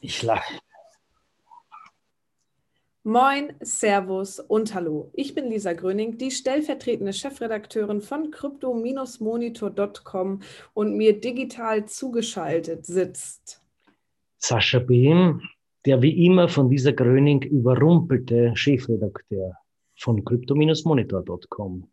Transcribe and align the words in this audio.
Ich 0.00 0.22
lache. 0.22 0.58
Moin, 3.04 3.54
Servus 3.60 4.38
und 4.38 4.74
Hallo. 4.74 5.10
Ich 5.14 5.34
bin 5.34 5.48
Lisa 5.48 5.72
Gröning, 5.72 6.18
die 6.18 6.30
stellvertretende 6.30 7.14
Chefredakteurin 7.14 8.02
von 8.02 8.30
crypto-monitor.com 8.30 10.42
und 10.74 10.96
mir 10.96 11.18
digital 11.18 11.86
zugeschaltet 11.86 12.84
sitzt. 12.84 13.62
Sascha 14.36 14.78
Behm, 14.78 15.40
der 15.86 16.02
wie 16.02 16.26
immer 16.26 16.48
von 16.48 16.68
Lisa 16.70 16.90
Gröning 16.90 17.40
überrumpelte 17.42 18.52
Chefredakteur 18.54 19.54
von 19.96 20.22
crypto-monitor.com. 20.24 21.88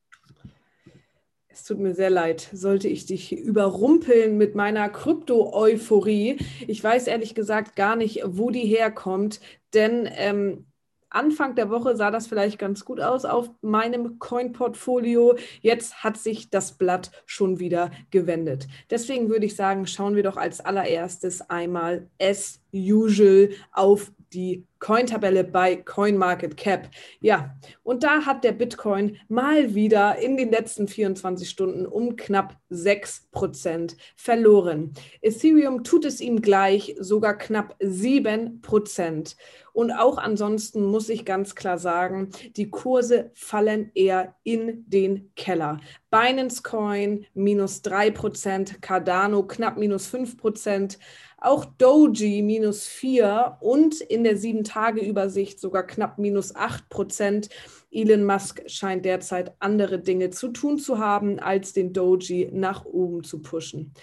Es 1.56 1.64
tut 1.64 1.80
mir 1.80 1.96
sehr 1.96 2.10
leid, 2.10 2.50
sollte 2.52 2.90
ich 2.90 3.06
dich 3.06 3.32
überrumpeln 3.32 4.38
mit 4.38 4.56
meiner 4.56 4.90
Krypto-Euphorie. 4.90 6.38
Ich 6.68 6.84
weiß 6.84 7.08
ehrlich 7.08 7.34
gesagt 7.34 7.78
gar 7.78 7.96
nicht, 7.96 8.24
wo 8.26 8.50
die 8.50 8.66
herkommt, 8.66 9.40
denn 9.74 10.06
ähm, 10.18 10.66
Anfang 11.10 11.56
der 11.56 11.70
Woche 11.70 11.96
sah 11.96 12.12
das 12.12 12.28
vielleicht 12.28 12.60
ganz 12.60 12.84
gut 12.84 13.00
aus 13.00 13.24
auf 13.24 13.50
meinem 13.62 14.20
Coin-Portfolio. 14.20 15.38
Jetzt 15.62 16.04
hat 16.04 16.18
sich 16.18 16.50
das 16.50 16.74
Blatt 16.74 17.10
schon 17.26 17.58
wieder 17.58 17.90
gewendet. 18.12 18.68
Deswegen 18.90 19.30
würde 19.30 19.46
ich 19.46 19.56
sagen, 19.56 19.88
schauen 19.88 20.18
wir 20.18 20.24
doch 20.24 20.36
als 20.36 20.60
allererstes 20.60 21.50
einmal 21.50 22.10
as 22.22 22.60
usual 22.76 23.50
auf 23.72 24.12
die 24.34 24.68
Coin-Tabelle 24.80 25.44
bei 25.44 25.78
CoinMarketCap. 25.78 26.90
Ja, 27.22 27.56
und 27.84 28.04
da 28.04 28.26
hat 28.26 28.44
der 28.44 28.52
Bitcoin 28.52 29.18
mal 29.30 29.74
wieder 29.74 30.18
in 30.18 30.38
den 30.38 30.52
letzten 30.52 30.88
24 30.88 31.50
Stunden 31.50 31.86
um 31.86 32.16
knapp 32.16 32.58
6% 32.70 33.96
verloren. 34.16 34.94
Ethereum 35.22 35.84
tut 35.84 36.06
es 36.06 36.22
ihm 36.22 36.42
gleich, 36.42 36.96
sogar 37.00 37.38
knapp 37.38 37.76
7%. 37.82 39.36
Und 39.74 39.92
auch 39.92 40.18
ansonsten 40.18 40.86
muss 40.86 41.10
ich 41.10 41.26
ganz 41.26 41.56
klar 41.56 41.78
sagen, 41.78 42.30
die 42.56 42.70
Kurse 42.70 43.32
fallen 43.34 43.92
eher 43.94 44.36
in 44.44 44.90
den 44.90 45.32
Keller. 45.36 45.80
Binance 46.16 46.64
Coin 46.64 47.26
minus 47.34 47.84
3%, 47.84 48.80
Cardano 48.80 49.44
knapp 49.44 49.76
minus 49.76 50.08
5%, 50.08 50.98
auch 51.42 51.66
Doji 51.66 52.42
minus 52.42 52.88
4 52.88 53.58
und 53.60 54.00
in 54.00 54.24
der 54.24 54.38
7-Tage-Übersicht 54.38 55.60
sogar 55.60 55.86
knapp 55.86 56.18
minus 56.18 56.56
8 56.56 56.88
Prozent. 56.88 57.50
Elon 57.92 58.24
Musk 58.24 58.64
scheint 58.68 59.04
derzeit 59.04 59.56
andere 59.60 60.00
Dinge 60.00 60.30
zu 60.30 60.54
tun 60.54 60.78
zu 60.78 61.00
haben, 61.00 61.38
als 61.38 61.74
den 61.74 61.92
Doji 61.92 62.50
nach 62.54 62.86
oben 62.86 63.26
zu 63.26 63.42
pushen. 63.42 63.94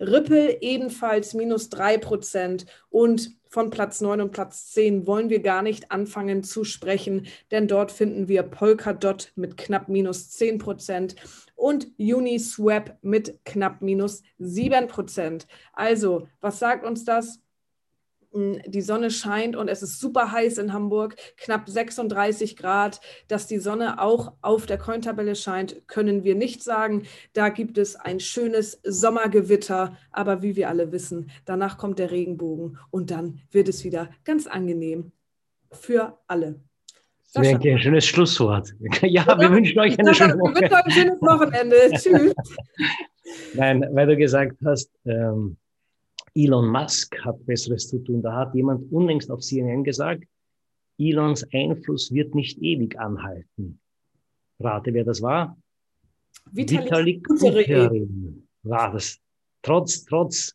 Ripple 0.00 0.62
ebenfalls 0.62 1.34
minus 1.34 1.68
3 1.70 1.98
Prozent 1.98 2.66
und 2.90 3.36
von 3.48 3.70
Platz 3.70 4.00
9 4.00 4.20
und 4.20 4.30
Platz 4.30 4.72
10 4.72 5.06
wollen 5.06 5.30
wir 5.30 5.40
gar 5.40 5.62
nicht 5.62 5.90
anfangen 5.90 6.44
zu 6.44 6.64
sprechen, 6.64 7.26
denn 7.50 7.66
dort 7.66 7.90
finden 7.90 8.28
wir 8.28 8.42
Polkadot 8.42 9.32
mit 9.36 9.56
knapp 9.56 9.88
minus 9.88 10.30
10 10.30 10.58
Prozent 10.58 11.16
und 11.56 11.88
Uniswap 11.98 12.98
mit 13.02 13.40
knapp 13.44 13.80
minus 13.82 14.22
7 14.38 14.86
Prozent. 14.86 15.46
Also, 15.72 16.28
was 16.40 16.58
sagt 16.58 16.84
uns 16.84 17.04
das? 17.04 17.40
Die 18.32 18.82
Sonne 18.82 19.10
scheint 19.10 19.56
und 19.56 19.68
es 19.68 19.82
ist 19.82 20.00
super 20.00 20.32
heiß 20.32 20.58
in 20.58 20.72
Hamburg, 20.72 21.16
knapp 21.38 21.68
36 21.68 22.56
Grad. 22.56 23.00
Dass 23.26 23.46
die 23.46 23.58
Sonne 23.58 24.00
auch 24.02 24.34
auf 24.42 24.66
der 24.66 24.78
Cointabelle 24.78 25.34
scheint, 25.34 25.88
können 25.88 26.24
wir 26.24 26.34
nicht 26.34 26.62
sagen. 26.62 27.04
Da 27.32 27.48
gibt 27.48 27.78
es 27.78 27.96
ein 27.96 28.20
schönes 28.20 28.80
Sommergewitter, 28.84 29.96
aber 30.12 30.42
wie 30.42 30.56
wir 30.56 30.68
alle 30.68 30.92
wissen, 30.92 31.30
danach 31.46 31.78
kommt 31.78 31.98
der 31.98 32.10
Regenbogen 32.10 32.78
und 32.90 33.10
dann 33.10 33.40
wird 33.50 33.68
es 33.68 33.82
wieder 33.84 34.10
ganz 34.24 34.46
angenehm 34.46 35.12
für 35.72 36.18
alle. 36.26 36.60
Das 37.34 37.44
wäre 37.44 37.76
ein 37.76 37.78
schönes 37.78 38.06
Schlusswort. 38.06 38.74
Ja, 39.02 39.22
Oder? 39.24 39.40
wir 39.40 39.50
wünschen 39.52 39.78
euch 39.78 39.98
eine 39.98 40.14
schöne 40.14 40.38
Woche. 40.38 40.54
Wir 40.54 40.62
wünschen 40.62 40.74
euch 40.74 40.84
ein 40.84 40.90
schönes 40.90 41.20
Wochenende. 41.22 41.76
Tschüss. 41.92 42.34
Nein, 43.54 43.86
weil 43.92 44.06
du 44.06 44.16
gesagt 44.16 44.56
hast, 44.64 44.90
ähm, 45.04 45.56
Elon 46.38 46.68
Musk 46.68 47.18
hat 47.24 47.44
Besseres 47.46 47.88
zu 47.88 47.98
tun. 47.98 48.22
Da 48.22 48.32
hat 48.32 48.54
jemand 48.54 48.92
unlängst 48.92 49.28
auf 49.30 49.40
CNN 49.40 49.82
gesagt, 49.82 50.24
Elons 50.96 51.44
Einfluss 51.52 52.12
wird 52.12 52.34
nicht 52.34 52.58
ewig 52.58 52.98
anhalten. 52.98 53.80
Rate, 54.60 54.94
wer 54.94 55.04
das 55.04 55.20
war? 55.20 55.56
Vitalik, 56.52 56.84
Vitalik 56.84 57.22
Buterin 57.24 58.46
war 58.62 58.92
das. 58.92 59.18
Trotz, 59.62 60.04
trotz 60.04 60.54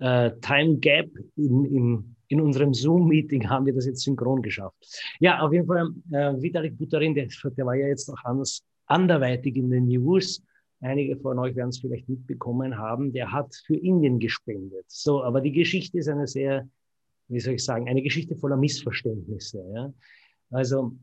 äh, 0.00 0.32
Time 0.40 0.78
Gap 0.78 1.10
in, 1.36 1.64
in, 1.64 2.16
in 2.28 2.40
unserem 2.40 2.74
Zoom-Meeting 2.74 3.48
haben 3.48 3.66
wir 3.66 3.74
das 3.74 3.86
jetzt 3.86 4.02
synchron 4.02 4.42
geschafft. 4.42 4.76
Ja, 5.20 5.40
auf 5.40 5.52
jeden 5.52 5.66
Fall, 5.66 5.90
äh, 6.10 6.42
Vitalik 6.42 6.76
Buterin, 6.76 7.14
der, 7.14 7.28
der 7.56 7.66
war 7.66 7.76
ja 7.76 7.86
jetzt 7.86 8.08
auch 8.10 8.24
anders, 8.24 8.64
anderweitig 8.86 9.56
in 9.56 9.70
den 9.70 9.86
News 9.86 10.42
Einige 10.84 11.16
von 11.16 11.38
euch 11.38 11.56
werden 11.56 11.70
es 11.70 11.78
vielleicht 11.78 12.10
mitbekommen 12.10 12.76
haben, 12.76 13.12
der 13.12 13.32
hat 13.32 13.54
für 13.66 13.74
Indien 13.74 14.18
gespendet. 14.18 14.84
So, 14.88 15.24
aber 15.24 15.40
die 15.40 15.52
Geschichte 15.52 15.96
ist 15.96 16.08
eine 16.08 16.26
sehr, 16.26 16.68
wie 17.28 17.40
soll 17.40 17.54
ich 17.54 17.64
sagen, 17.64 17.88
eine 17.88 18.02
Geschichte 18.02 18.36
voller 18.36 18.58
Missverständnisse. 18.58 19.64
Ja? 19.74 19.94
Also 20.50 20.94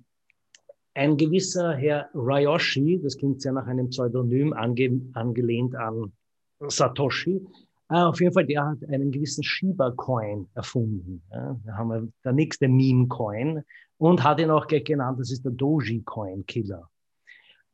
ein 0.93 1.17
gewisser 1.17 1.73
Herr 1.73 2.09
Ryoshi, 2.13 3.01
das 3.01 3.17
klingt 3.17 3.41
sehr 3.41 3.53
nach 3.53 3.65
einem 3.65 3.89
Pseudonym 3.89 4.53
ange, 4.53 5.01
angelehnt 5.13 5.75
an 5.75 6.11
Satoshi, 6.59 7.41
Ah, 7.87 8.07
auf 8.07 8.21
jeden 8.21 8.33
Fall, 8.33 8.45
der 8.45 8.65
hat 8.65 8.77
einen 8.87 9.11
gewissen 9.11 9.43
Shiba-Coin 9.43 10.47
erfunden. 10.53 11.21
Ja, 11.29 11.59
da 11.65 11.73
haben 11.73 11.89
wir 11.89 12.07
der 12.23 12.31
nächste 12.31 12.69
Meme-Coin 12.69 13.63
und 13.97 14.23
hat 14.23 14.39
ihn 14.39 14.49
auch 14.49 14.65
gleich 14.65 14.85
genannt, 14.85 15.19
das 15.19 15.29
ist 15.29 15.43
der 15.43 15.51
Doji-Coin-Killer 15.51 16.89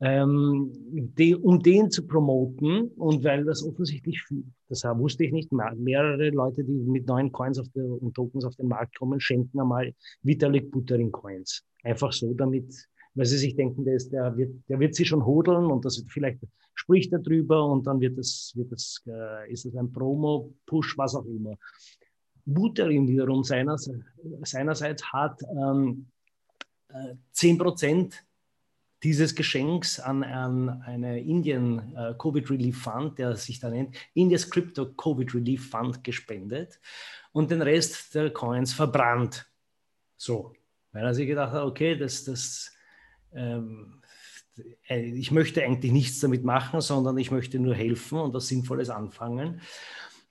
ähm, 0.00 0.70
die, 1.18 1.34
um 1.34 1.60
den 1.60 1.90
zu 1.90 2.06
promoten 2.06 2.88
und 2.96 3.24
weil 3.24 3.44
das 3.44 3.64
offensichtlich, 3.64 4.22
das 4.68 4.84
wusste 4.84 5.24
ich 5.24 5.32
nicht, 5.32 5.50
mehrere 5.50 6.30
Leute, 6.30 6.62
die 6.62 6.72
mit 6.72 7.06
neuen 7.06 7.32
Coins 7.32 7.58
auf 7.58 7.68
der, 7.74 7.84
und 7.84 8.14
Tokens 8.14 8.44
auf 8.44 8.54
den 8.56 8.68
Markt 8.68 8.96
kommen, 8.96 9.18
schenken 9.18 9.60
einmal 9.60 9.92
Vitalik 10.22 10.70
Buterin 10.70 11.10
Coins. 11.10 11.64
Einfach 11.82 12.12
so, 12.12 12.32
damit, 12.34 12.72
weil 13.14 13.26
sie 13.26 13.38
sich 13.38 13.56
denken, 13.56 13.84
der, 13.84 13.94
ist, 13.94 14.10
der, 14.12 14.36
wird, 14.36 14.52
der 14.68 14.78
wird 14.78 14.94
sie 14.94 15.04
schon 15.04 15.24
hodeln 15.24 15.66
und 15.66 15.84
das 15.84 16.04
vielleicht 16.08 16.38
spricht 16.74 17.12
er 17.12 17.18
drüber 17.18 17.66
und 17.66 17.86
dann 17.86 18.00
wird 18.00 18.18
es, 18.18 18.52
wird 18.54 18.70
es, 18.72 19.02
äh, 19.06 19.50
ist 19.50 19.66
es 19.66 19.74
ein 19.74 19.90
Promo, 19.90 20.54
Push, 20.64 20.96
was 20.96 21.16
auch 21.16 21.24
immer. 21.24 21.56
Buterin 22.44 23.08
wiederum 23.08 23.42
seinerseits, 23.42 24.04
seinerseits 24.42 25.04
hat 25.12 25.42
ähm, 25.42 26.06
äh, 26.88 27.14
10 27.32 27.58
Prozent 27.58 28.24
dieses 29.02 29.34
Geschenks 29.34 30.00
an, 30.00 30.24
an 30.24 30.82
eine 30.82 31.20
Indien 31.20 31.94
uh, 31.96 32.14
Covid 32.14 32.50
Relief 32.50 32.82
Fund, 32.82 33.18
der 33.18 33.36
sich 33.36 33.60
da 33.60 33.70
nennt 33.70 33.96
India's 34.14 34.50
Crypto 34.50 34.86
Covid 34.86 35.34
Relief 35.34 35.70
Fund 35.70 36.02
gespendet 36.02 36.80
und 37.32 37.50
den 37.50 37.62
Rest 37.62 38.14
der 38.14 38.30
Coins 38.30 38.72
verbrannt. 38.72 39.46
So, 40.16 40.52
weil 40.92 41.04
er 41.04 41.14
sich 41.14 41.28
gedacht 41.28 41.52
hat, 41.52 41.62
okay, 41.62 41.96
das, 41.96 42.24
das, 42.24 42.72
ähm, 43.32 44.02
äh, 44.88 45.00
ich 45.00 45.30
möchte 45.30 45.62
eigentlich 45.62 45.92
nichts 45.92 46.18
damit 46.20 46.44
machen, 46.44 46.80
sondern 46.80 47.16
ich 47.18 47.30
möchte 47.30 47.60
nur 47.60 47.74
helfen 47.74 48.18
und 48.18 48.34
was 48.34 48.48
Sinnvolles 48.48 48.90
anfangen. 48.90 49.60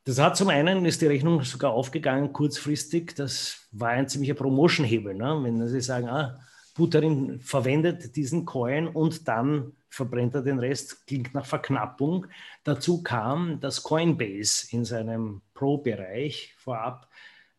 Das 0.04 0.20
hat 0.20 0.38
zum 0.38 0.50
einen, 0.50 0.86
ist 0.86 1.02
die 1.02 1.08
Rechnung 1.08 1.44
sogar 1.44 1.72
aufgegangen 1.72 2.32
kurzfristig, 2.32 3.14
das 3.16 3.68
war 3.72 3.90
ein 3.90 4.08
ziemlicher 4.08 4.36
Promotion-Hebel. 4.36 5.14
Ne? 5.14 5.40
Wenn 5.42 5.68
Sie 5.68 5.82
sagen, 5.82 6.08
ah, 6.08 6.40
Buterin 6.78 7.40
verwendet 7.40 8.16
diesen 8.16 8.46
Coin 8.46 8.88
und 8.88 9.28
dann 9.28 9.74
verbrennt 9.90 10.36
er 10.36 10.44
den 10.44 10.60
Rest, 10.60 11.08
klingt 11.08 11.34
nach 11.34 11.46
Verknappung. 11.46 12.28
Dazu 12.64 13.02
kam, 13.02 13.60
dass 13.60 13.82
Coinbase 13.82 14.68
in 14.72 14.86
seinem 14.86 15.42
Pro-Bereich 15.56 16.54
vorab 16.58 17.10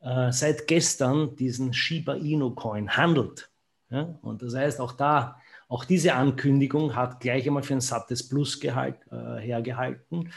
äh, 0.00 0.30
seit 0.30 0.68
gestern 0.68 1.34
diesen 1.34 1.74
Shiba 1.74 2.14
Inu 2.14 2.54
Coin 2.54 2.96
handelt. 2.96 3.50
Ja? 3.90 4.18
Und 4.22 4.42
das 4.42 4.54
heißt, 4.54 4.80
auch 4.80 4.92
da, 4.92 5.40
auch 5.68 5.84
diese 5.84 6.14
Ankündigung 6.14 6.94
hat 6.94 7.18
gleich 7.18 7.46
einmal 7.46 7.64
für 7.64 7.74
ein 7.74 7.80
sattes 7.80 8.28
Plus 8.28 8.60
gehalt, 8.60 8.96
äh, 9.10 9.40
hergehalten. 9.40 10.32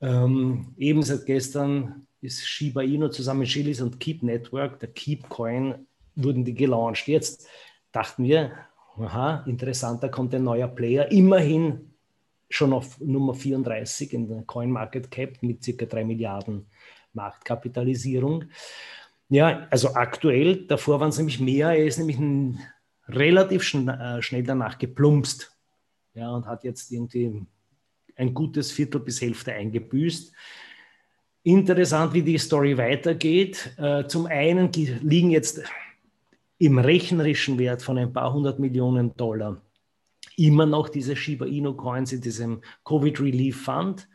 Ähm, 0.00 0.74
eben 0.76 1.02
seit 1.02 1.26
gestern 1.26 2.06
ist 2.20 2.46
Shiba 2.46 2.82
Inu 2.82 3.08
zusammen 3.08 3.40
mit 3.40 3.48
Chilis 3.48 3.80
und 3.80 3.98
Keep 3.98 4.22
Network, 4.22 4.78
der 4.78 4.90
Keep 4.90 5.28
Coin, 5.28 5.86
wurden 6.14 6.44
die 6.44 6.54
gelauncht. 6.54 7.08
Jetzt 7.08 7.46
dachten 7.96 8.24
wir, 8.24 8.52
aha, 8.98 9.44
interessant, 9.46 10.10
kommt 10.12 10.34
ein 10.34 10.44
neuer 10.44 10.68
Player, 10.68 11.10
immerhin 11.10 11.92
schon 12.48 12.72
auf 12.72 13.00
Nummer 13.00 13.34
34 13.34 14.12
in 14.12 14.28
der 14.28 14.42
Coin 14.42 14.70
Market 14.70 15.10
Cap 15.10 15.42
mit 15.42 15.64
circa 15.64 15.86
3 15.86 16.04
Milliarden 16.04 16.66
Marktkapitalisierung. 17.12 18.44
Ja, 19.28 19.66
also 19.70 19.94
aktuell, 19.94 20.66
davor 20.66 21.00
waren 21.00 21.08
es 21.08 21.18
nämlich 21.18 21.40
mehr, 21.40 21.70
er 21.70 21.86
ist 21.86 21.98
nämlich 21.98 22.18
ein, 22.18 22.60
relativ 23.08 23.62
schn 23.62 23.88
äh, 23.88 24.22
schnell 24.22 24.42
danach 24.42 24.78
geplumpst 24.78 25.56
ja, 26.14 26.30
und 26.30 26.46
hat 26.46 26.64
jetzt 26.64 26.90
irgendwie 26.90 27.46
ein 28.16 28.34
gutes 28.34 28.72
Viertel 28.72 29.00
bis 29.00 29.20
Hälfte 29.20 29.52
eingebüßt. 29.52 30.32
interessant, 31.42 32.12
wie 32.14 32.22
die 32.22 32.38
Story 32.38 32.76
weitergeht. 32.76 33.74
Äh, 33.78 34.06
zum 34.06 34.26
einen 34.26 34.72
liegen 34.72 35.30
jetzt 35.30 35.62
im 36.58 36.78
rechnerischen 36.78 37.58
Wert 37.58 37.82
von 37.82 37.98
ein 37.98 38.12
paar 38.12 38.32
hundert 38.32 38.58
Millionen 38.58 39.14
Dollar 39.16 39.60
immer 40.36 40.66
noch 40.66 40.88
diese 40.88 41.16
Shiba 41.16 41.46
Inu 41.46 41.74
Coins 41.74 42.12
in 42.12 42.20
diesem 42.20 42.60
Covid 42.84 43.20
Relief 43.20 43.64
Fund. 43.64 44.08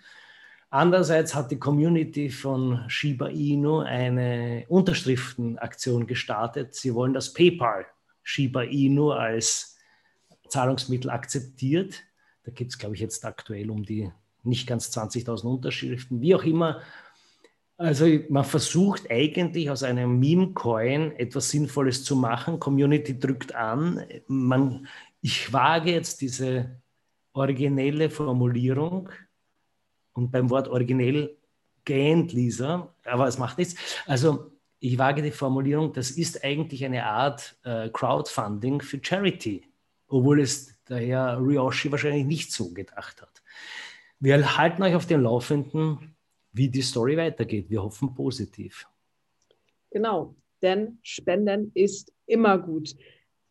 Andererseits 0.69 1.35
hat 1.35 1.51
die 1.51 1.59
Community 1.59 2.29
von 2.29 2.85
Shiba 2.87 3.27
Inu 3.27 3.79
eine 3.79 4.65
Unterschriftenaktion 4.69 6.07
gestartet. 6.07 6.75
Sie 6.75 6.93
wollen, 6.93 7.13
dass 7.13 7.33
PayPal 7.33 7.85
Shiba 8.23 8.63
Inu 8.63 9.11
als 9.11 9.77
Zahlungsmittel 10.47 11.09
akzeptiert. 11.09 12.03
Da 12.43 12.51
gibt 12.51 12.71
es, 12.71 12.77
glaube 12.77 12.95
ich, 12.95 13.01
jetzt 13.01 13.25
aktuell 13.25 13.69
um 13.69 13.83
die 13.83 14.11
nicht 14.43 14.67
ganz 14.67 14.89
20.000 14.95 15.45
Unterschriften. 15.45 16.21
Wie 16.21 16.35
auch 16.35 16.43
immer, 16.43 16.81
also 17.81 18.05
man 18.29 18.43
versucht 18.43 19.09
eigentlich 19.09 19.69
aus 19.69 19.81
einem 19.81 20.19
Meme-Coin 20.19 21.13
etwas 21.17 21.49
Sinnvolles 21.49 22.03
zu 22.03 22.15
machen. 22.15 22.59
Community 22.59 23.19
drückt 23.19 23.55
an. 23.55 24.05
Man, 24.27 24.87
ich 25.21 25.51
wage 25.51 25.91
jetzt 25.91 26.21
diese 26.21 26.79
originelle 27.33 28.09
Formulierung 28.09 29.09
und 30.13 30.31
beim 30.31 30.49
Wort 30.51 30.67
originell 30.67 31.35
gähnt 31.83 32.33
Lisa, 32.33 32.93
aber 33.03 33.27
es 33.27 33.39
macht 33.39 33.57
nichts. 33.57 33.75
Also 34.05 34.51
ich 34.79 34.97
wage 34.99 35.23
die 35.23 35.31
Formulierung, 35.31 35.91
das 35.91 36.11
ist 36.11 36.43
eigentlich 36.43 36.85
eine 36.85 37.05
Art 37.05 37.57
äh, 37.63 37.89
Crowdfunding 37.89 38.81
für 38.81 38.99
Charity, 39.01 39.63
obwohl 40.07 40.41
es 40.41 40.79
der 40.87 40.99
Herr 40.99 41.39
Ryoshi 41.39 41.91
wahrscheinlich 41.91 42.25
nicht 42.25 42.51
so 42.51 42.71
gedacht 42.73 43.21
hat. 43.21 43.41
Wir 44.19 44.57
halten 44.57 44.83
euch 44.83 44.93
auf 44.93 45.07
dem 45.07 45.23
Laufenden 45.23 46.15
wie 46.53 46.69
die 46.69 46.81
Story 46.81 47.17
weitergeht. 47.17 47.69
Wir 47.69 47.83
hoffen 47.83 48.13
positiv. 48.13 48.87
Genau, 49.89 50.35
denn 50.61 50.99
Spenden 51.01 51.71
ist 51.73 52.13
immer 52.25 52.57
gut. 52.57 52.95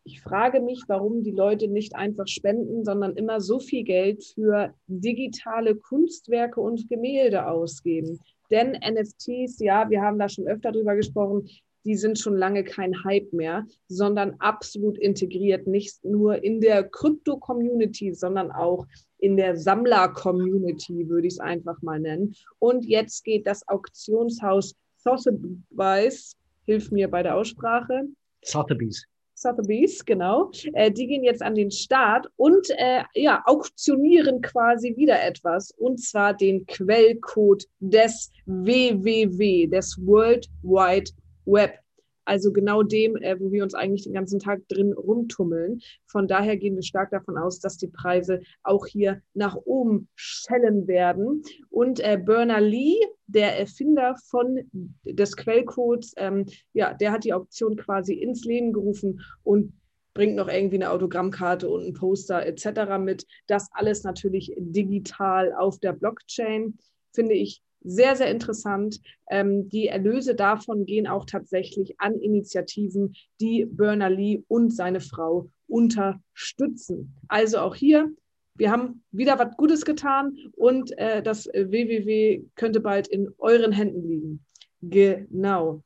Ich 0.03 0.21
frage 0.21 0.61
mich, 0.61 0.81
warum 0.87 1.23
die 1.23 1.31
Leute 1.31 1.67
nicht 1.67 1.95
einfach 1.95 2.27
spenden, 2.27 2.83
sondern 2.83 3.15
immer 3.15 3.39
so 3.39 3.59
viel 3.59 3.83
Geld 3.83 4.23
für 4.23 4.73
digitale 4.87 5.75
Kunstwerke 5.75 6.59
und 6.59 6.89
Gemälde 6.89 7.45
ausgeben. 7.47 8.19
Denn 8.49 8.71
NFTs, 8.71 9.59
ja, 9.59 9.89
wir 9.89 10.01
haben 10.01 10.17
da 10.17 10.27
schon 10.27 10.47
öfter 10.47 10.71
drüber 10.71 10.95
gesprochen, 10.95 11.47
die 11.85 11.95
sind 11.95 12.19
schon 12.19 12.35
lange 12.35 12.63
kein 12.63 13.03
Hype 13.03 13.31
mehr, 13.33 13.65
sondern 13.87 14.35
absolut 14.39 14.97
integriert, 14.97 15.67
nicht 15.67 16.03
nur 16.03 16.43
in 16.43 16.61
der 16.61 16.83
Krypto-Community, 16.83 18.13
sondern 18.13 18.51
auch 18.51 18.85
in 19.21 19.37
der 19.37 19.55
Sammler-Community, 19.55 21.07
würde 21.07 21.27
ich 21.27 21.35
es 21.35 21.39
einfach 21.39 21.81
mal 21.81 21.99
nennen. 21.99 22.35
Und 22.59 22.85
jetzt 22.85 23.23
geht 23.23 23.47
das 23.47 23.65
Auktionshaus 23.67 24.75
Sotheby's, 24.97 26.35
hilf 26.65 26.91
mir 26.91 27.09
bei 27.09 27.23
der 27.23 27.35
Aussprache. 27.35 28.07
Sotheby's. 28.43 29.05
Sotheby's, 29.33 30.05
genau. 30.05 30.51
Äh, 30.73 30.91
die 30.91 31.07
gehen 31.07 31.23
jetzt 31.23 31.41
an 31.41 31.55
den 31.55 31.71
Start 31.71 32.27
und 32.35 32.67
äh, 32.77 33.03
ja, 33.15 33.41
auktionieren 33.45 34.41
quasi 34.41 34.95
wieder 34.95 35.23
etwas, 35.23 35.71
und 35.71 35.99
zwar 35.99 36.35
den 36.35 36.65
Quellcode 36.67 37.65
des 37.79 38.31
WWW, 38.45 39.67
des 39.67 39.97
World 40.05 40.47
Wide 40.61 41.11
Web. 41.45 41.80
Also 42.25 42.51
genau 42.51 42.83
dem, 42.83 43.15
äh, 43.17 43.39
wo 43.39 43.51
wir 43.51 43.63
uns 43.63 43.73
eigentlich 43.73 44.03
den 44.03 44.13
ganzen 44.13 44.39
Tag 44.39 44.67
drin 44.67 44.93
rumtummeln. 44.93 45.81
Von 46.05 46.27
daher 46.27 46.57
gehen 46.57 46.75
wir 46.75 46.83
stark 46.83 47.11
davon 47.11 47.37
aus, 47.37 47.59
dass 47.59 47.77
die 47.77 47.87
Preise 47.87 48.41
auch 48.63 48.85
hier 48.85 49.21
nach 49.33 49.55
oben 49.55 50.07
schellen 50.15 50.87
werden. 50.87 51.43
Und 51.69 51.99
äh, 51.99 52.17
Berners-Lee, 52.23 52.97
der 53.27 53.59
Erfinder 53.59 54.15
von 54.29 54.59
des 55.03 55.35
Quellcodes, 55.35 56.13
ähm, 56.17 56.45
ja, 56.73 56.93
der 56.93 57.11
hat 57.11 57.23
die 57.23 57.33
Auktion 57.33 57.77
quasi 57.77 58.13
ins 58.13 58.43
Leben 58.45 58.73
gerufen 58.73 59.21
und 59.43 59.73
bringt 60.13 60.35
noch 60.35 60.49
irgendwie 60.49 60.75
eine 60.75 60.91
Autogrammkarte 60.91 61.69
und 61.69 61.85
ein 61.85 61.93
Poster 61.93 62.45
etc. 62.45 62.97
mit. 62.99 63.25
Das 63.47 63.69
alles 63.71 64.03
natürlich 64.03 64.53
digital 64.57 65.53
auf 65.53 65.79
der 65.79 65.93
Blockchain. 65.93 66.77
Finde 67.13 67.35
ich 67.35 67.61
sehr, 67.83 68.15
sehr 68.15 68.29
interessant. 68.29 69.01
Ähm, 69.29 69.69
die 69.69 69.87
Erlöse 69.87 70.35
davon 70.35 70.85
gehen 70.85 71.07
auch 71.07 71.25
tatsächlich 71.25 71.99
an 71.99 72.15
Initiativen, 72.19 73.13
die 73.39 73.65
Berners 73.65 74.11
Lee 74.11 74.43
und 74.47 74.73
seine 74.73 75.01
Frau 75.01 75.49
unterstützen. 75.67 77.15
Also 77.27 77.59
auch 77.59 77.75
hier, 77.75 78.11
wir 78.55 78.71
haben 78.71 79.03
wieder 79.11 79.39
was 79.39 79.55
Gutes 79.57 79.85
getan 79.85 80.37
und 80.55 80.97
äh, 80.97 81.23
das 81.23 81.47
WWW 81.47 82.43
könnte 82.55 82.79
bald 82.79 83.07
in 83.07 83.29
euren 83.37 83.71
Händen 83.71 84.07
liegen. 84.07 84.45
Genau. 84.81 85.83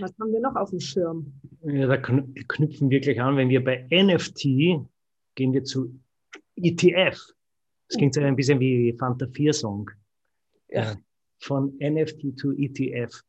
Was 0.00 0.12
haben 0.20 0.32
wir 0.32 0.40
noch 0.40 0.54
auf 0.54 0.70
dem 0.70 0.80
Schirm? 0.80 1.32
Ja, 1.62 1.86
da 1.86 1.96
knüpfen 1.96 2.90
wir 2.90 3.00
gleich 3.00 3.20
an, 3.20 3.36
wenn 3.36 3.48
wir 3.48 3.64
bei 3.64 3.86
NFT 3.90 4.42
gehen 5.34 5.52
wir 5.52 5.64
zu 5.64 5.98
ETF. 6.56 7.32
Das 7.88 7.96
klingt 7.96 8.12
so 8.12 8.20
ein 8.20 8.36
bisschen 8.36 8.60
wie 8.60 8.94
Fanta 8.98 9.26
4 9.26 9.52
Song. 9.54 9.90
Ja 10.68 10.94
von 11.38 11.74
NFT 11.80 12.38
zu 12.38 12.52
ETF. 12.52 13.22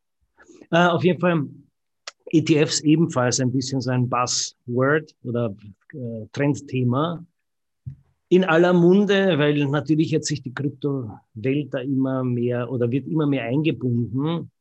Äh, 0.71 0.87
auf 0.87 1.03
jeden 1.03 1.19
Fall 1.19 1.47
ETFs 2.31 2.81
ebenfalls 2.81 3.39
ein 3.39 3.51
bisschen 3.51 3.81
so 3.81 3.91
ein 3.91 4.07
Buzzword 4.07 5.15
oder 5.23 5.55
äh, 5.93 6.25
Trendthema. 6.31 7.25
In 8.31 8.43
aller 8.43 8.73
Munde, 8.73 9.39
weil 9.39 9.65
natürlich 9.65 10.11
jetzt 10.11 10.27
sich 10.27 10.43
die 10.43 10.53
Kryptowelt 10.53 11.73
da 11.73 11.79
immer 11.79 12.23
mehr 12.23 12.71
oder 12.71 12.91
wird 12.91 13.07
immer 13.07 13.25
mehr 13.25 13.43
eingebunden. 13.43 14.51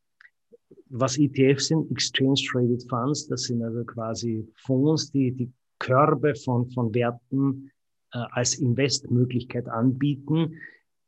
Was 0.88 1.18
ETFs 1.18 1.66
sind, 1.66 1.90
Exchange 1.90 2.40
Traded 2.50 2.82
Funds, 2.88 3.28
das 3.28 3.42
sind 3.42 3.62
also 3.62 3.84
quasi 3.84 4.46
Fonds, 4.56 5.10
die 5.10 5.32
die 5.32 5.52
Körbe 5.78 6.34
von, 6.34 6.70
von 6.70 6.94
Werten 6.94 7.70
äh, 8.12 8.18
als 8.30 8.54
Investmöglichkeit 8.54 9.68
anbieten. 9.68 10.54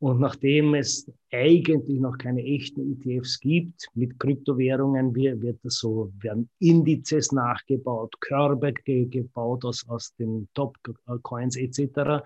Und 0.01 0.19
nachdem 0.19 0.75
es 0.75 1.11
eigentlich 1.31 2.01
noch 2.01 2.17
keine 2.17 2.43
echten 2.43 2.91
ETFs 2.91 3.39
gibt 3.39 3.87
mit 3.95 4.19
Kryptowährungen, 4.19 5.15
wird 5.15 5.59
das 5.63 5.75
so, 5.75 6.11
werden 6.21 6.49
Indizes 6.59 7.33
nachgebaut, 7.33 8.19
Körbe 8.21 8.73
gebaut 8.73 9.65
aus, 9.67 9.87
aus 9.89 10.15
den 10.15 10.49
Top-Coins 10.55 11.57
etc. 11.57 12.25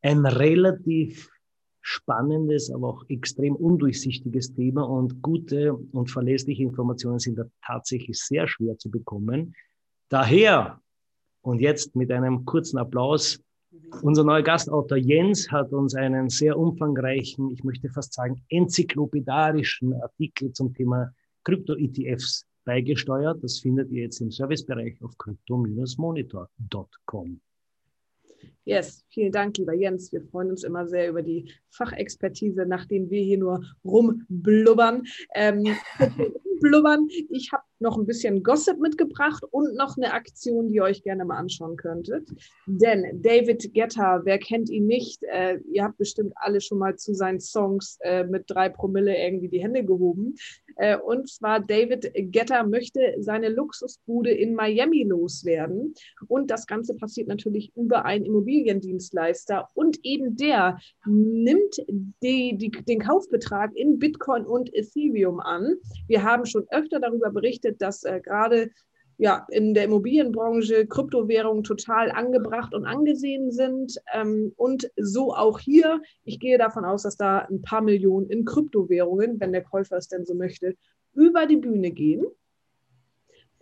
Ein 0.00 0.24
relativ 0.24 1.28
spannendes, 1.82 2.70
aber 2.70 2.88
auch 2.88 3.04
extrem 3.08 3.56
undurchsichtiges 3.56 4.54
Thema 4.54 4.88
und 4.88 5.20
gute 5.20 5.74
und 5.74 6.10
verlässliche 6.10 6.62
Informationen 6.62 7.18
sind 7.18 7.36
da 7.38 7.44
tatsächlich 7.62 8.18
sehr 8.18 8.48
schwer 8.48 8.78
zu 8.78 8.90
bekommen. 8.90 9.54
Daher, 10.08 10.80
und 11.42 11.60
jetzt 11.60 11.94
mit 11.94 12.10
einem 12.10 12.46
kurzen 12.46 12.78
Applaus 12.78 13.38
unser 14.02 14.24
neuer 14.24 14.42
Gastautor 14.42 14.98
Jens 14.98 15.50
hat 15.50 15.72
uns 15.72 15.94
einen 15.94 16.28
sehr 16.28 16.58
umfangreichen, 16.58 17.50
ich 17.50 17.64
möchte 17.64 17.88
fast 17.88 18.12
sagen, 18.14 18.42
enzyklopädarischen 18.48 19.94
Artikel 20.02 20.52
zum 20.52 20.74
Thema 20.74 21.14
Krypto-ETFs 21.44 22.44
beigesteuert. 22.64 23.42
Das 23.42 23.58
findet 23.58 23.90
ihr 23.90 24.02
jetzt 24.02 24.20
im 24.20 24.30
Servicebereich 24.30 25.02
auf 25.02 25.18
crypto-monitor.com. 25.18 27.40
Yes, 28.64 29.04
vielen 29.08 29.32
Dank, 29.32 29.58
lieber 29.58 29.74
Jens. 29.74 30.12
Wir 30.12 30.22
freuen 30.22 30.50
uns 30.50 30.62
immer 30.62 30.86
sehr 30.86 31.08
über 31.08 31.22
die 31.22 31.50
Fachexpertise, 31.70 32.64
nachdem 32.66 33.10
wir 33.10 33.22
hier 33.22 33.38
nur 33.38 33.64
rumblubbern. 33.84 35.02
Ähm, 35.34 35.64
blubbern. 36.62 37.08
Ich 37.28 37.52
habe 37.52 37.64
noch 37.80 37.98
ein 37.98 38.06
bisschen 38.06 38.42
Gossip 38.42 38.78
mitgebracht 38.78 39.42
und 39.50 39.74
noch 39.76 39.96
eine 39.96 40.12
Aktion, 40.12 40.68
die 40.68 40.76
ihr 40.76 40.84
euch 40.84 41.02
gerne 41.02 41.24
mal 41.24 41.36
anschauen 41.36 41.76
könntet. 41.76 42.28
Denn 42.66 43.20
David 43.20 43.74
Guetta, 43.74 44.22
wer 44.24 44.38
kennt 44.38 44.70
ihn 44.70 44.86
nicht? 44.86 45.22
Äh, 45.24 45.58
ihr 45.70 45.84
habt 45.84 45.98
bestimmt 45.98 46.32
alle 46.36 46.60
schon 46.60 46.78
mal 46.78 46.96
zu 46.96 47.12
seinen 47.12 47.40
Songs 47.40 47.98
äh, 48.00 48.24
mit 48.24 48.44
drei 48.46 48.68
Promille 48.68 49.16
irgendwie 49.16 49.48
die 49.48 49.62
Hände 49.62 49.84
gehoben. 49.84 50.36
Äh, 50.76 50.96
und 50.96 51.28
zwar 51.28 51.60
David 51.60 52.12
Guetta 52.32 52.62
möchte 52.64 53.14
seine 53.18 53.48
Luxusbude 53.48 54.30
in 54.30 54.54
Miami 54.54 55.04
loswerden. 55.04 55.94
Und 56.28 56.50
das 56.50 56.66
Ganze 56.66 56.94
passiert 56.94 57.28
natürlich 57.28 57.72
über 57.76 58.04
einen 58.04 58.24
Immobiliendienstleister. 58.24 59.68
Und 59.74 59.98
eben 60.02 60.36
der 60.36 60.78
nimmt 61.06 61.76
die, 62.22 62.56
die, 62.56 62.70
den 62.70 63.00
Kaufbetrag 63.00 63.74
in 63.74 63.98
Bitcoin 63.98 64.44
und 64.44 64.72
Ethereum 64.74 65.40
an. 65.40 65.76
Wir 66.06 66.22
haben 66.22 66.46
schon 66.46 66.66
öfter 66.70 67.00
darüber 67.00 67.30
berichtet, 67.30 67.80
dass 67.80 68.04
äh, 68.04 68.20
gerade 68.20 68.70
ja, 69.18 69.46
in 69.50 69.74
der 69.74 69.84
Immobilienbranche 69.84 70.86
Kryptowährungen 70.86 71.64
total 71.64 72.10
angebracht 72.10 72.74
und 72.74 72.86
angesehen 72.86 73.50
sind. 73.50 74.00
Ähm, 74.12 74.52
und 74.56 74.90
so 74.96 75.34
auch 75.34 75.58
hier. 75.58 76.00
Ich 76.24 76.40
gehe 76.40 76.58
davon 76.58 76.84
aus, 76.84 77.02
dass 77.02 77.16
da 77.16 77.38
ein 77.38 77.62
paar 77.62 77.82
Millionen 77.82 78.28
in 78.30 78.44
Kryptowährungen, 78.44 79.38
wenn 79.40 79.52
der 79.52 79.64
Käufer 79.64 79.96
es 79.96 80.08
denn 80.08 80.24
so 80.24 80.34
möchte, 80.34 80.74
über 81.14 81.46
die 81.46 81.56
Bühne 81.58 81.90
gehen. 81.90 82.24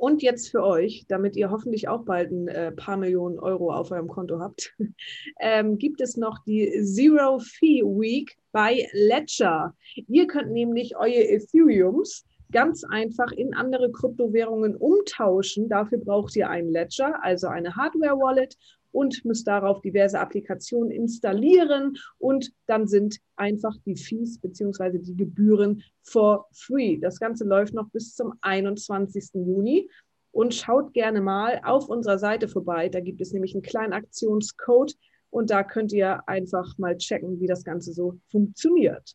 Und 0.00 0.23
jetzt 0.23 0.49
für 0.49 0.64
euch, 0.64 1.04
damit 1.09 1.37
ihr 1.37 1.50
hoffentlich 1.50 1.88
auch 1.88 2.07
bald 2.07 2.30
ein 2.30 2.49
äh, 2.49 2.73
paar 2.73 2.97
Millionen 2.97 3.38
Euro 3.38 3.71
auf 3.71 3.90
eurem 3.90 4.09
Konto 4.09 4.40
habt, 4.40 4.75
ähm, 5.40 5.76
gibt 5.76 6.00
es 6.00 6.16
noch 6.16 6.42
die 6.45 6.71
Zero 6.85 7.38
Fee 7.38 7.83
Week 7.83 8.35
bei 8.50 8.88
Ledger. 8.92 9.75
Ihr 10.09 10.26
könnt 10.26 10.52
nämlich 10.52 10.97
eure 10.97 11.28
Ethereums 11.28 12.25
ganz 12.50 12.85
einfach 12.85 13.33
in 13.33 13.54
andere 13.54 13.90
Kryptowährungen 13.92 14.76
umtauschen. 14.76 15.69
Dafür 15.69 15.99
braucht 15.99 16.37
ihr 16.37 16.49
ein 16.49 16.69
Ledger, 16.69 17.23
also 17.23 17.49
eine 17.49 17.76
Hardware-Wallet 17.76 18.57
und 18.92 19.25
müsst 19.25 19.47
darauf 19.47 19.80
diverse 19.83 20.19
Applikationen 20.19 20.90
installieren 20.90 21.97
und 22.19 22.52
dann 22.66 22.87
sind 22.87 23.19
einfach 23.37 23.76
die 23.87 23.97
Fees 23.97 24.38
bzw. 24.38 24.99
die 24.99 25.16
Gebühren 25.16 25.83
for 26.02 26.47
free. 26.52 26.99
Das 26.99 27.21
Ganze 27.21 27.45
läuft 27.45 27.75
noch 27.75 27.88
bis 27.90 28.14
zum 28.14 28.35
21. 28.40 29.30
Juni 29.35 29.88
und 30.33 30.54
schaut 30.54 30.92
gerne 30.92 31.21
mal 31.21 31.61
auf 31.64 31.88
unserer 31.88 32.19
Seite 32.19 32.49
vorbei. 32.49 32.88
Da 32.88 33.00
gibt 33.00 33.21
es 33.21 33.33
nämlich 33.33 33.54
einen 33.54 33.62
kleinen 33.62 33.92
Aktionscode 33.92 34.95
und 35.30 35.50
da 35.50 35.62
könnt 35.62 35.92
ihr 35.92 36.28
einfach 36.28 36.76
mal 36.78 36.97
checken, 36.97 37.40
wie 37.40 37.47
das 37.47 37.64
Ganze 37.64 37.92
so 37.92 38.19
funktioniert. 38.28 39.14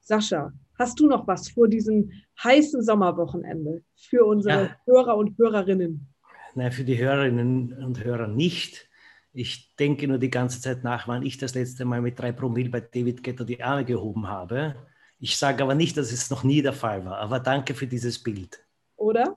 Sascha, 0.00 0.52
hast 0.78 1.00
du 1.00 1.06
noch 1.06 1.26
was 1.26 1.48
vor 1.48 1.68
diesem 1.68 2.10
heißen 2.42 2.82
Sommerwochenende 2.82 3.82
für 3.96 4.24
unsere 4.24 4.64
ja. 4.64 4.76
Hörer 4.86 5.16
und 5.16 5.38
Hörerinnen? 5.38 6.08
Nein, 6.54 6.72
für 6.72 6.84
die 6.84 6.98
Hörerinnen 6.98 7.72
und 7.84 8.04
Hörer 8.04 8.28
nicht. 8.28 8.88
Ich 9.32 9.74
denke 9.76 10.06
nur 10.06 10.18
die 10.18 10.30
ganze 10.30 10.60
Zeit 10.60 10.84
nach, 10.84 11.08
wann 11.08 11.24
ich 11.24 11.38
das 11.38 11.54
letzte 11.54 11.84
Mal 11.84 12.00
mit 12.00 12.18
drei 12.18 12.30
Promille 12.30 12.70
bei 12.70 12.80
David 12.80 13.22
Getter 13.22 13.44
die 13.44 13.62
Arme 13.62 13.84
gehoben 13.84 14.28
habe. 14.28 14.76
Ich 15.18 15.36
sage 15.36 15.62
aber 15.62 15.74
nicht, 15.74 15.96
dass 15.96 16.12
es 16.12 16.30
noch 16.30 16.44
nie 16.44 16.62
der 16.62 16.72
Fall 16.72 17.04
war. 17.04 17.18
Aber 17.18 17.40
danke 17.40 17.74
für 17.74 17.86
dieses 17.86 18.22
Bild. 18.22 18.64
Oder? 18.96 19.36